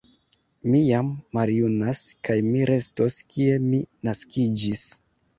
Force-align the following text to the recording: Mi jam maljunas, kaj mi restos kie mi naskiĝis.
Mi 0.75 0.79
jam 0.85 1.09
maljunas, 1.37 1.99
kaj 2.29 2.37
mi 2.45 2.63
restos 2.69 3.17
kie 3.35 3.59
mi 3.67 3.83
naskiĝis. 4.09 4.83